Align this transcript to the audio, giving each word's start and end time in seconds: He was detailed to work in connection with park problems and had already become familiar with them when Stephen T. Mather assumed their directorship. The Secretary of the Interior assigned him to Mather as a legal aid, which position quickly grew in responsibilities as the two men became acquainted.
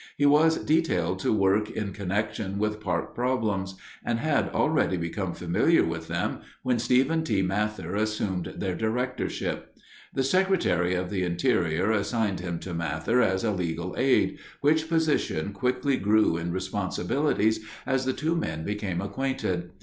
He 0.17 0.25
was 0.25 0.57
detailed 0.57 1.19
to 1.19 1.31
work 1.31 1.69
in 1.69 1.93
connection 1.93 2.57
with 2.57 2.79
park 2.79 3.13
problems 3.13 3.75
and 4.03 4.17
had 4.17 4.49
already 4.49 4.97
become 4.97 5.33
familiar 5.35 5.83
with 5.83 6.07
them 6.07 6.39
when 6.63 6.79
Stephen 6.79 7.23
T. 7.23 7.43
Mather 7.43 7.95
assumed 7.95 8.51
their 8.57 8.73
directorship. 8.73 9.75
The 10.11 10.23
Secretary 10.23 10.95
of 10.95 11.11
the 11.11 11.21
Interior 11.21 11.91
assigned 11.91 12.39
him 12.39 12.57
to 12.61 12.73
Mather 12.73 13.21
as 13.21 13.43
a 13.43 13.51
legal 13.51 13.93
aid, 13.95 14.39
which 14.61 14.89
position 14.89 15.53
quickly 15.53 15.97
grew 15.97 16.35
in 16.35 16.51
responsibilities 16.51 17.59
as 17.85 18.03
the 18.05 18.13
two 18.13 18.35
men 18.35 18.63
became 18.65 19.01
acquainted. 19.01 19.69